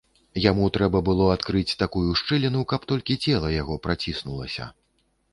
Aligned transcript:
Яму 0.43 0.65
трэба 0.75 1.01
было 1.09 1.25
адкрыць 1.33 1.75
такую 1.83 2.15
шчыліну, 2.21 2.61
каб 2.73 2.87
толькі 2.93 3.19
цела 3.27 3.51
яго 3.61 3.77
праціснулася. 3.85 4.65